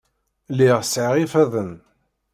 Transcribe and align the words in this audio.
Lliɣ 0.51 0.79
sɛiɣ 0.83 1.13
ifadden. 1.23 1.71